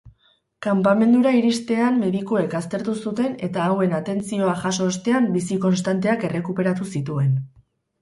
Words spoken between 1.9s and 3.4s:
medikuek aztertu zuten